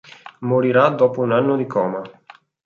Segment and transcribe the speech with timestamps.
[0.39, 2.01] Morirà dopo un anno di coma.